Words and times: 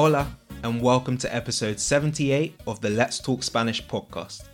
Hola, 0.00 0.30
and 0.62 0.80
welcome 0.80 1.18
to 1.18 1.34
episode 1.34 1.80
78 1.80 2.60
of 2.68 2.80
the 2.80 2.88
Let's 2.88 3.18
Talk 3.18 3.42
Spanish 3.42 3.84
podcast. 3.84 4.44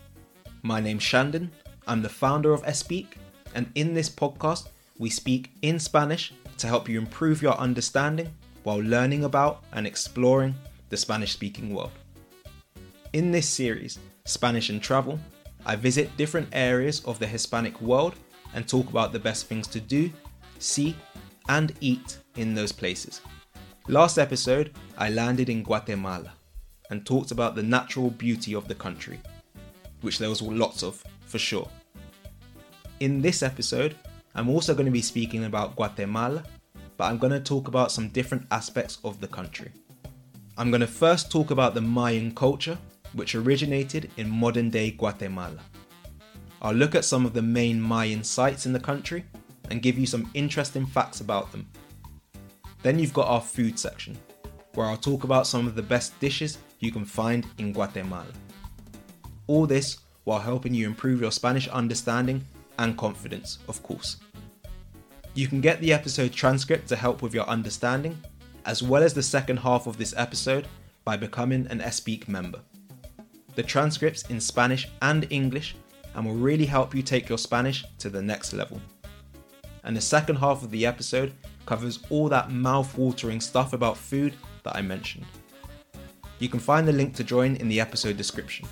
My 0.63 0.81
name's 0.81 1.03
Shandon, 1.03 1.51
I'm 1.87 2.01
the 2.01 2.09
founder 2.09 2.55
of 2.55 2.63
Espeak, 2.63 3.19
and 3.55 3.71
in 3.75 3.93
this 3.93 4.09
podcast, 4.09 4.69
we 4.97 5.11
speak 5.11 5.51
in 5.61 5.79
Spanish 5.79 6.33
to 6.57 6.67
help 6.67 6.89
you 6.89 6.99
improve 6.99 7.43
your 7.43 7.59
understanding 7.59 8.33
while 8.63 8.79
learning 8.79 9.25
about 9.25 9.63
and 9.75 9.87
exploring 9.87 10.55
the 10.89 10.97
Spanish 10.97 11.35
speaking 11.35 11.75
world. 11.75 11.93
In 13.13 13.31
this 13.31 13.47
series, 13.47 13.99
Spanish 14.25 14.71
and 14.71 14.81
Travel, 14.83 15.21
I 15.67 15.77
visit 15.77 16.17
different 16.17 16.49
areas 16.53 17.05
of 17.05 17.19
the 17.19 17.27
Hispanic 17.27 17.79
world 17.83 18.15
and 18.55 18.67
talk 18.67 18.89
about 18.89 19.13
the 19.13 19.19
best 19.19 19.45
things 19.47 19.67
to 19.67 19.81
do, 19.81 20.11
see, 20.59 20.97
and 21.51 21.75
eat 21.83 22.17
in 22.37 22.55
those 22.55 22.73
places. 22.73 23.21
Last 23.89 24.17
episode, 24.17 24.73
I 24.97 25.11
landed 25.11 25.51
in 25.51 25.63
Guatemala 25.63 26.33
and 26.89 27.05
talked 27.05 27.33
about 27.33 27.55
the 27.55 27.63
natural 27.63 28.09
beauty 28.09 28.55
of 28.55 28.67
the 28.67 28.75
country, 28.75 29.21
which 30.01 30.19
there 30.19 30.31
was 30.31 30.41
lots 30.41 30.83
of, 30.83 31.05
for 31.27 31.39
sure. 31.39 31.69
In 33.01 33.21
this 33.21 33.43
episode, 33.43 33.95
I'm 34.35 34.49
also 34.49 34.73
going 34.73 34.87
to 34.87 34.91
be 34.91 35.03
speaking 35.03 35.45
about 35.45 35.77
Guatemala, 35.77 36.45
but 36.97 37.05
I'm 37.05 37.19
going 37.19 37.35
to 37.35 37.41
talk 37.41 37.69
about 37.69 37.93
some 37.93 38.09
different 38.09 38.47
aspects 38.51 39.01
of 39.05 39.21
the 39.21 39.29
country. 39.29 39.71
I'm 40.57 40.71
going 40.71 40.81
to 40.81 40.87
first 40.87 41.31
talk 41.31 41.51
about 41.51 41.75
the 41.75 41.83
Mayan 41.83 42.35
culture, 42.35 42.79
which 43.13 43.35
originated 43.35 44.11
in 44.17 44.31
modern 44.31 44.71
day 44.71 44.93
Guatemala. 44.93 45.61
I'll 46.63 46.73
look 46.73 46.95
at 46.95 47.05
some 47.05 47.27
of 47.27 47.35
the 47.35 47.43
main 47.43 47.83
Mayan 47.83 48.25
sites 48.25 48.65
in 48.65 48.73
the 48.73 48.81
country 48.81 49.27
and 49.71 49.83
give 49.83 49.99
you 49.99 50.07
some 50.07 50.31
interesting 50.33 50.87
facts 50.87 51.21
about 51.21 51.53
them 51.53 51.69
then 52.85 52.99
you've 52.99 53.15
got 53.15 53.27
our 53.27 53.41
food 53.41 53.79
section, 53.79 54.17
where 54.75 54.87
I'll 54.87 54.97
talk 54.97 55.25
about 55.25 55.47
some 55.47 55.67
of 55.67 55.75
the 55.75 55.83
best 55.83 56.19
dishes 56.21 56.59
you 56.81 56.93
can 56.93 57.07
find 57.07 57.47
in 57.57 57.73
Guatemala. 57.73 58.27
All 59.47 59.67
this 59.67 59.99
while 60.25 60.39
helping 60.39 60.75
you 60.75 60.87
improve 60.87 61.21
your 61.21 61.33
Spanish 61.33 61.67
understanding 61.69 62.45
and 62.79 62.97
confidence, 62.99 63.59
of 63.69 63.83
course. 63.83 64.19
You 65.33 65.49
can 65.49 65.63
get 65.63 65.81
the 65.81 65.95
episode 65.95 66.33
transcript 66.33 66.87
to 66.89 66.97
help 66.97 67.23
with 67.23 67.33
your 67.33 67.47
understanding, 67.47 68.19
as 68.67 68.83
well 68.83 69.03
as 69.03 69.15
the 69.15 69.23
second 69.23 69.57
half 69.57 69.87
of 69.87 69.97
this 69.97 70.15
episode 70.17 70.69
by 71.05 71.17
becoming 71.17 71.67
an 71.71 71.81
Espeak 71.81 72.29
member. 72.29 72.61
The 73.55 73.63
transcript's 73.63 74.29
in 74.29 74.41
Spanish 74.41 74.89
and 75.01 75.27
English 75.31 75.75
and 76.15 76.27
will 76.27 76.35
really 76.35 76.67
help 76.67 76.95
you 76.95 77.03
take 77.03 77.31
your 77.31 77.39
Spanish 77.39 77.83
to 77.99 78.11
the 78.11 78.23
next 78.23 78.53
level. 78.53 78.79
And 79.85 79.97
the 79.97 80.03
second 80.03 80.37
half 80.37 80.63
of 80.63 80.71
the 80.71 80.85
episode 80.85 81.33
covers 81.67 81.99
all 82.11 82.29
that 82.29 82.51
mouth-watering 82.51 83.41
stuff 83.41 83.73
about 83.73 83.97
food 83.97 84.35
that 84.63 84.77
I 84.77 84.83
mentioned. 84.83 85.27
You 86.39 86.49
can 86.49 86.61
find 86.61 86.87
the 86.87 86.93
link 86.93 87.15
to 87.17 87.25
join 87.25 87.57
in 87.57 87.69
the 87.69 87.81
episode 87.81 88.17
description. 88.17 88.67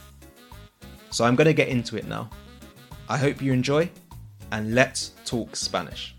So 1.11 1.25
I'm 1.25 1.37
going 1.37 1.47
to 1.47 1.55
get 1.55 1.69
into 1.69 1.97
it 1.97 2.07
now. 2.07 2.31
I 3.09 3.19
hope 3.19 3.43
you 3.43 3.53
enjoy, 3.53 3.91
and 4.51 4.75
let's 4.75 5.13
talk 5.25 5.57
Spanish. 5.57 6.15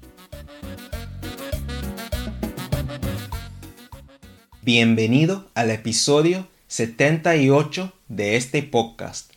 Bienvenido 4.63 5.45
al 5.55 5.71
episodio 5.71 6.47
78 6.67 7.91
de 8.07 8.35
este 8.37 8.63
podcast. 8.63 9.33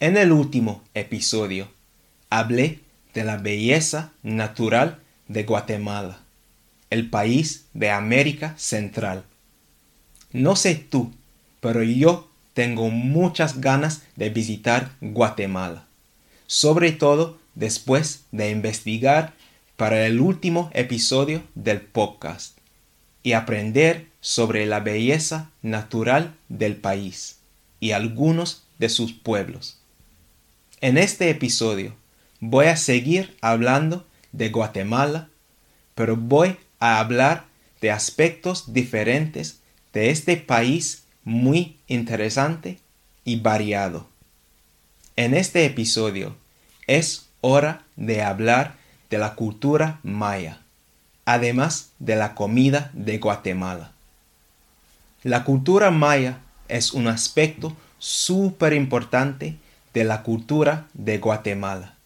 En 0.00 0.16
el 0.16 0.32
último 0.32 0.82
episodio 0.94 1.68
hablé 2.30 2.80
de 3.12 3.24
la 3.24 3.36
belleza 3.36 4.12
natural 4.22 4.98
de 5.28 5.42
Guatemala 5.42 6.19
el 6.90 7.08
país 7.08 7.66
de 7.72 7.90
América 7.90 8.54
Central. 8.58 9.24
No 10.32 10.56
sé 10.56 10.74
tú, 10.74 11.12
pero 11.60 11.82
yo 11.82 12.28
tengo 12.54 12.90
muchas 12.90 13.60
ganas 13.60 14.02
de 14.16 14.30
visitar 14.30 14.90
Guatemala, 15.00 15.86
sobre 16.46 16.92
todo 16.92 17.38
después 17.54 18.24
de 18.32 18.50
investigar 18.50 19.32
para 19.76 20.06
el 20.06 20.20
último 20.20 20.70
episodio 20.74 21.42
del 21.54 21.80
podcast 21.80 22.58
y 23.22 23.32
aprender 23.32 24.08
sobre 24.20 24.66
la 24.66 24.80
belleza 24.80 25.50
natural 25.62 26.34
del 26.48 26.76
país 26.76 27.38
y 27.80 27.92
algunos 27.92 28.64
de 28.78 28.88
sus 28.88 29.12
pueblos. 29.12 29.78
En 30.80 30.98
este 30.98 31.30
episodio 31.30 31.94
voy 32.40 32.66
a 32.66 32.76
seguir 32.76 33.36
hablando 33.40 34.06
de 34.32 34.50
Guatemala, 34.50 35.28
pero 35.94 36.16
voy 36.16 36.56
a 36.80 36.98
hablar 36.98 37.44
de 37.80 37.90
aspectos 37.90 38.72
diferentes 38.72 39.60
de 39.92 40.10
este 40.10 40.36
país 40.36 41.04
muy 41.24 41.76
interesante 41.86 42.78
y 43.24 43.40
variado. 43.40 44.08
En 45.16 45.34
este 45.34 45.64
episodio 45.66 46.36
es 46.86 47.28
hora 47.40 47.84
de 47.96 48.22
hablar 48.22 48.76
de 49.10 49.18
la 49.18 49.34
cultura 49.34 50.00
maya, 50.02 50.60
además 51.24 51.90
de 51.98 52.16
la 52.16 52.34
comida 52.34 52.90
de 52.94 53.18
Guatemala. 53.18 53.92
La 55.22 55.44
cultura 55.44 55.90
maya 55.90 56.38
es 56.68 56.92
un 56.92 57.06
aspecto 57.06 57.76
súper 57.98 58.72
importante 58.72 59.56
de 59.92 60.04
la 60.04 60.22
cultura 60.22 60.86
de 60.94 61.18
Guatemala, 61.18 61.96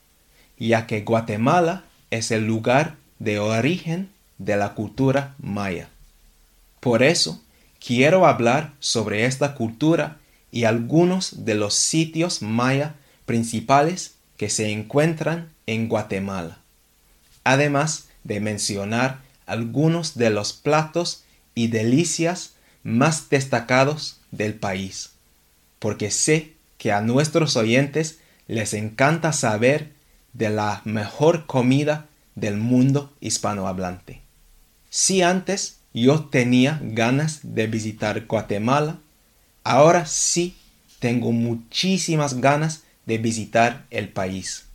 ya 0.59 0.87
que 0.87 1.03
Guatemala 1.03 1.85
es 2.11 2.31
el 2.31 2.47
lugar 2.47 2.97
de 3.19 3.39
origen 3.39 4.11
de 4.39 4.57
la 4.57 4.75
cultura 4.75 5.35
maya. 5.39 5.89
Por 6.81 7.03
eso, 7.03 7.41
quiero 7.85 8.27
hablar 8.27 8.73
sobre 8.81 9.27
esta 9.27 9.55
cultura 9.55 10.19
y 10.51 10.65
algunos 10.65 11.45
de 11.45 11.55
los 11.55 11.75
sitios 11.75 12.43
maya 12.43 12.95
principales 13.27 14.15
que 14.37 14.51
se 14.51 14.71
encuentran 14.71 15.53
en 15.67 15.89
Guatemala, 15.89 16.59
además 17.43 18.09
de 18.25 18.41
mencionar 18.41 19.21
algunos 19.47 20.17
de 20.17 20.31
los 20.31 20.53
platos 20.53 21.25
y 21.55 21.69
delicias 21.69 22.55
más 22.83 23.29
destacados 23.31 24.21
del 24.31 24.55
país, 24.55 25.13
porque 25.79 26.11
sé 26.11 26.55
que 26.79 26.93
a 26.93 27.01
nuestros 27.01 27.57
oyentes 27.57 28.19
les 28.47 28.75
encanta 28.75 29.33
saber 29.33 29.93
de 30.33 30.51
la 30.51 30.83
mejor 30.85 31.47
comida 31.47 32.09
del 32.35 32.57
mundo 32.57 33.13
hispanohablante. 33.21 34.24
Si 34.97 35.23
antes 35.23 35.79
yo 35.93 36.27
tenía 36.27 36.79
ganas 36.81 37.41
de 37.43 37.67
visitar 37.67 38.27
Guatemala, 38.27 39.01
ahora 39.65 40.07
sí 40.07 40.57
tengo 41.01 41.33
muchísimas 41.33 42.41
ganas 42.41 42.85
de 43.05 43.19
visitar 43.19 43.87
el 43.91 44.09
país. 44.09 44.67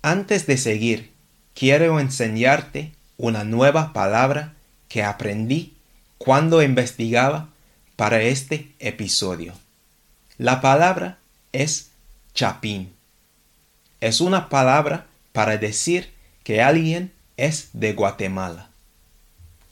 Antes 0.00 0.46
de 0.46 0.56
seguir, 0.56 1.12
quiero 1.52 2.00
enseñarte 2.00 2.94
una 3.18 3.44
nueva 3.44 3.92
palabra 3.92 4.54
que 4.88 5.02
aprendí 5.02 5.74
cuando 6.16 6.62
investigaba 6.62 7.50
para 7.94 8.22
este 8.22 8.72
episodio. 8.78 9.52
La 10.38 10.62
palabra 10.62 11.18
es 11.52 11.90
chapín. 12.32 12.94
Es 14.00 14.22
una 14.22 14.48
palabra 14.48 15.08
para 15.34 15.58
decir 15.58 16.10
que 16.42 16.62
alguien 16.62 17.12
es 17.36 17.68
de 17.74 17.92
Guatemala. 17.92 18.70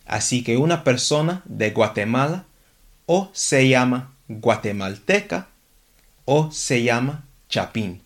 Así 0.06 0.44
que 0.44 0.56
una 0.56 0.84
persona 0.84 1.42
de 1.46 1.70
Guatemala 1.70 2.44
o 3.06 3.30
se 3.32 3.68
llama 3.68 4.12
guatemalteca 4.28 5.48
o 6.24 6.50
se 6.50 6.82
llama 6.82 7.24
chapín. 7.48 8.02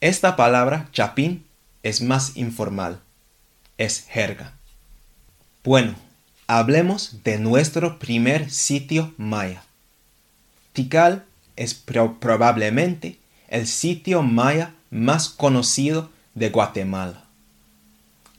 Esta 0.00 0.36
palabra 0.36 0.88
chapín 0.92 1.44
es 1.82 2.00
más 2.00 2.36
informal, 2.36 3.00
es 3.78 4.06
jerga. 4.08 4.52
Bueno, 5.64 5.94
hablemos 6.46 7.22
de 7.24 7.38
nuestro 7.38 7.98
primer 7.98 8.50
sitio 8.50 9.14
maya. 9.16 9.62
Tikal 10.72 11.24
es 11.56 11.74
probablemente 11.74 13.18
el 13.48 13.66
sitio 13.66 14.22
maya 14.22 14.74
más 14.90 15.28
conocido 15.28 16.10
de 16.34 16.50
Guatemala. 16.50 17.24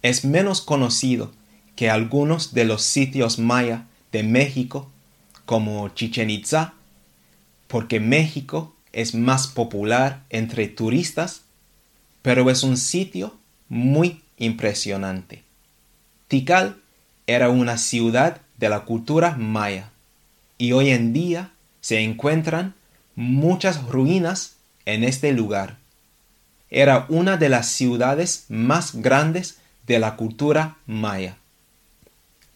Es 0.03 0.23
menos 0.23 0.61
conocido 0.61 1.31
que 1.77 1.89
algunos 1.91 2.53
de 2.55 2.65
los 2.65 2.81
sitios 2.81 3.37
maya 3.37 3.85
de 4.11 4.23
México, 4.23 4.89
como 5.45 5.87
Chichen 5.89 6.31
Itza, 6.31 6.73
porque 7.67 7.99
México 7.99 8.75
es 8.91 9.13
más 9.13 9.47
popular 9.47 10.23
entre 10.31 10.67
turistas, 10.67 11.43
pero 12.23 12.49
es 12.49 12.63
un 12.63 12.77
sitio 12.77 13.37
muy 13.69 14.23
impresionante. 14.37 15.43
Tikal 16.27 16.77
era 17.27 17.49
una 17.49 17.77
ciudad 17.77 18.41
de 18.57 18.69
la 18.69 18.85
cultura 18.85 19.37
maya 19.37 19.91
y 20.57 20.71
hoy 20.71 20.89
en 20.89 21.13
día 21.13 21.51
se 21.79 21.99
encuentran 21.99 22.73
muchas 23.15 23.83
ruinas 23.83 24.55
en 24.85 25.03
este 25.03 25.31
lugar. 25.31 25.77
Era 26.71 27.05
una 27.09 27.37
de 27.37 27.49
las 27.49 27.67
ciudades 27.67 28.45
más 28.49 28.95
grandes 28.95 29.59
de 29.85 29.99
la 29.99 30.15
cultura 30.15 30.77
maya. 30.87 31.37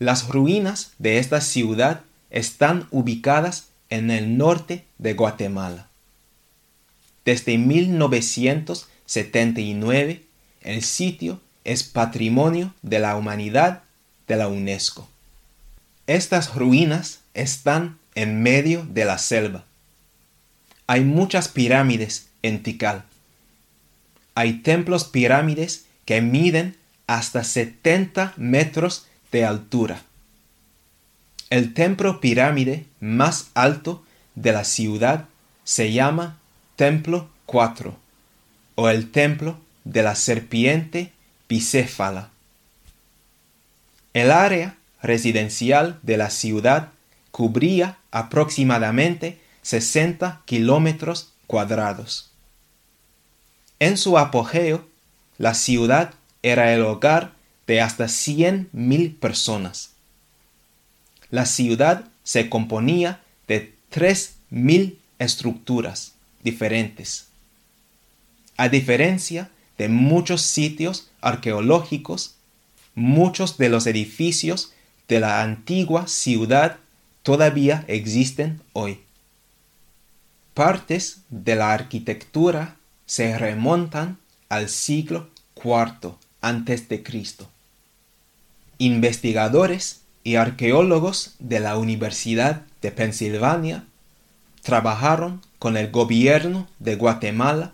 Las 0.02 0.28
ruinas 0.30 0.94
de 0.98 1.20
esta 1.20 1.42
ciudad 1.42 2.02
están 2.32 2.88
ubicadas 2.90 3.68
en 3.92 4.10
el 4.10 4.36
norte 4.36 4.84
de 4.98 5.14
Guatemala. 5.14 5.90
Desde 7.24 7.60
1979, 7.60 10.24
el 10.62 10.82
sitio 10.82 11.40
es 11.64 11.84
Patrimonio 11.84 12.74
de 12.82 12.98
la 12.98 13.16
Humanidad 13.16 13.84
de 14.28 14.38
la 14.38 14.48
UNESCO. 14.48 15.08
Estas 16.08 16.56
ruinas 16.56 17.20
están 17.36 18.00
en 18.16 18.42
medio 18.42 18.84
de 18.90 19.06
la 19.06 19.20
selva. 19.20 19.66
Hay 20.88 21.02
muchas 21.02 21.48
pirámides 21.48 22.30
en 22.42 22.64
Tikal. 22.64 23.04
Hay 24.34 24.64
templos 24.64 25.04
pirámides 25.04 25.86
que 26.06 26.24
miden 26.24 26.76
hasta 27.06 27.44
70 27.44 28.34
metros 28.38 29.06
de 29.32 29.46
altura. 29.46 30.04
El 31.50 31.74
templo 31.74 32.22
pirámide 32.22 32.86
más 33.00 33.50
alto 33.54 34.04
de 34.36 34.52
la 34.52 34.64
ciudad 34.64 35.26
se 35.64 35.92
llama 35.92 36.38
Templo 36.76 37.30
4 37.46 37.96
o 38.76 38.90
el 38.90 39.12
Templo 39.12 39.58
de 39.84 40.04
la 40.04 40.16
Serpiente 40.16 41.12
Bicéfala. 41.50 42.30
El 44.14 44.32
área 44.32 44.78
residencial 45.02 46.00
de 46.04 46.18
la 46.18 46.30
ciudad 46.30 46.90
cubría 47.32 47.98
aproximadamente 48.12 49.40
60 49.62 50.42
kilómetros 50.46 51.34
cuadrados. 51.48 52.32
En 53.80 53.98
su 53.98 54.18
apogeo, 54.18 54.86
la 55.38 55.54
ciudad 55.54 56.14
era 56.44 56.74
el 56.74 56.84
hogar 56.84 57.34
de 57.72 57.80
hasta 57.80 58.08
100.000 58.08 59.18
personas. 59.18 59.92
La 61.30 61.46
ciudad 61.46 62.04
se 62.22 62.50
componía 62.50 63.22
de 63.48 63.74
3.000 63.94 64.96
estructuras 65.20 66.12
diferentes. 66.44 67.28
A 68.58 68.68
diferencia 68.68 69.52
de 69.78 69.88
muchos 69.88 70.42
sitios 70.42 71.08
arqueológicos, 71.22 72.36
muchos 72.94 73.58
de 73.58 73.70
los 73.70 73.88
edificios 73.88 74.74
de 75.08 75.22
la 75.22 75.42
antigua 75.42 76.08
ciudad 76.08 76.78
todavía 77.24 77.86
existen 77.88 78.60
hoy. 78.74 79.00
Partes 80.54 81.22
de 81.30 81.56
la 81.56 81.72
arquitectura 81.72 82.76
se 83.06 83.38
remontan 83.38 84.18
al 84.50 84.68
siglo 84.68 85.30
IV 85.56 86.18
antes 86.42 86.90
de 86.90 87.02
Cristo. 87.02 87.48
Investigadores 88.82 90.02
y 90.24 90.38
arqueólogos 90.38 91.36
de 91.38 91.60
la 91.60 91.78
Universidad 91.78 92.64
de 92.82 92.92
Pensilvania 92.92 93.86
trabajaron 94.64 95.40
con 95.60 95.78
el 95.78 95.92
gobierno 95.92 96.68
de 96.80 96.96
Guatemala 96.96 97.74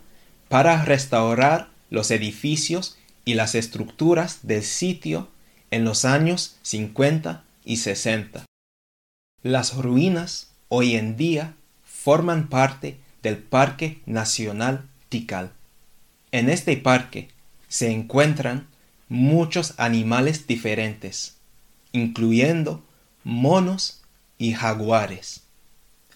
para 0.50 0.83
restaurar 0.83 1.69
los 1.89 2.12
edificios 2.12 2.98
y 3.24 3.36
las 3.36 3.56
estructuras 3.56 4.39
del 4.44 4.63
sitio 4.63 5.30
en 5.71 5.86
los 5.86 6.04
años 6.04 6.57
50 6.63 7.42
y 7.63 7.77
60. 7.77 8.44
Las 9.44 9.77
ruinas 9.77 10.50
hoy 10.68 10.98
en 10.98 11.15
día 11.15 11.54
forman 11.86 12.50
parte 12.50 12.98
del 13.24 13.38
Parque 13.38 14.01
Nacional 14.06 14.83
Tikal. 15.07 15.54
En 16.33 16.50
este 16.50 16.75
parque 16.75 17.30
se 17.69 17.92
encuentran 17.92 18.68
muchos 19.09 19.74
animales 19.77 20.48
diferentes, 20.48 21.38
incluyendo 21.92 22.83
monos 23.24 24.01
y 24.38 24.54
jaguares, 24.54 25.44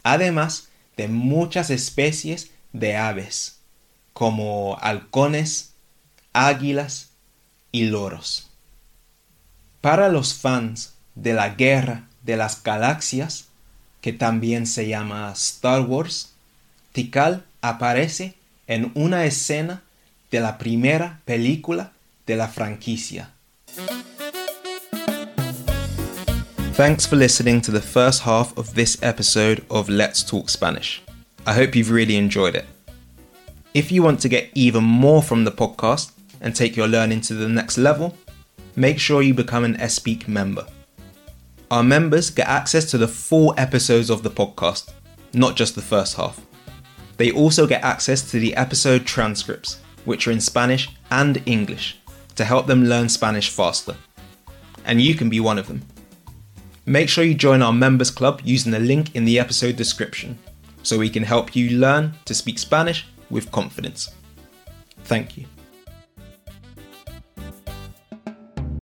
además 0.03 0.69
de 0.97 1.07
muchas 1.07 1.69
especies 1.69 2.51
de 2.73 2.95
aves, 2.97 3.59
como 4.13 4.77
halcones, 4.81 5.73
águilas 6.33 7.09
y 7.71 7.85
loros. 7.85 8.49
Para 9.79 10.09
los 10.09 10.35
fans 10.35 10.93
de 11.15 11.33
la 11.33 11.49
Guerra 11.49 12.07
de 12.23 12.37
las 12.37 12.61
Galaxias, 12.61 13.45
que 14.01 14.13
también 14.13 14.67
se 14.67 14.87
llama 14.87 15.31
Star 15.33 15.81
Wars, 15.81 16.33
Tikal 16.91 17.45
aparece 17.61 18.35
en 18.67 18.91
una 18.95 19.25
escena 19.25 19.83
de 20.29 20.39
la 20.39 20.57
primera 20.57 21.21
película 21.25 21.93
de 22.31 22.37
la 22.37 22.47
franquicia. 22.47 23.27
Thanks 26.75 27.05
for 27.05 27.17
listening 27.17 27.59
to 27.59 27.71
the 27.71 27.81
first 27.81 28.21
half 28.21 28.57
of 28.57 28.73
this 28.73 28.97
episode 29.03 29.65
of 29.69 29.89
Let's 29.89 30.23
Talk 30.23 30.49
Spanish. 30.49 31.01
I 31.45 31.53
hope 31.53 31.75
you've 31.75 31.91
really 31.91 32.15
enjoyed 32.15 32.55
it. 32.55 32.65
If 33.73 33.91
you 33.91 34.01
want 34.01 34.21
to 34.21 34.29
get 34.29 34.49
even 34.55 34.83
more 34.83 35.21
from 35.21 35.43
the 35.43 35.51
podcast 35.51 36.13
and 36.39 36.55
take 36.55 36.77
your 36.77 36.87
learning 36.87 37.19
to 37.21 37.33
the 37.33 37.49
next 37.49 37.77
level, 37.77 38.17
make 38.77 38.97
sure 38.97 39.21
you 39.21 39.33
become 39.33 39.65
an 39.65 39.75
SPEAK 39.89 40.29
member. 40.29 40.65
Our 41.69 41.83
members 41.83 42.29
get 42.29 42.47
access 42.47 42.89
to 42.91 42.97
the 42.97 43.09
full 43.09 43.53
episodes 43.57 44.09
of 44.09 44.23
the 44.23 44.31
podcast, 44.31 44.93
not 45.33 45.57
just 45.57 45.75
the 45.75 45.81
first 45.81 46.15
half. 46.15 46.39
They 47.17 47.31
also 47.31 47.67
get 47.67 47.83
access 47.83 48.31
to 48.31 48.39
the 48.39 48.55
episode 48.55 49.05
transcripts, 49.05 49.81
which 50.05 50.27
are 50.27 50.31
in 50.31 50.41
Spanish 50.41 50.89
and 51.09 51.43
English, 51.45 52.00
to 52.41 52.45
help 52.45 52.65
them 52.65 52.85
learn 52.85 53.07
Spanish 53.07 53.51
faster. 53.51 53.95
And 54.83 54.99
you 54.99 55.13
can 55.13 55.29
be 55.29 55.39
one 55.39 55.59
of 55.59 55.67
them. 55.67 55.83
Make 56.87 57.07
sure 57.07 57.23
you 57.23 57.35
join 57.35 57.61
our 57.61 57.71
members 57.71 58.09
club 58.09 58.41
using 58.43 58.71
the 58.71 58.79
link 58.79 59.15
in 59.15 59.25
the 59.25 59.37
episode 59.37 59.75
description 59.75 60.39
so 60.81 60.97
we 60.97 61.11
can 61.11 61.21
help 61.21 61.55
you 61.55 61.77
learn 61.77 62.13
to 62.25 62.33
speak 62.33 62.57
Spanish 62.57 63.05
with 63.29 63.51
confidence. 63.51 64.09
Thank 65.03 65.37
you. 65.37 65.45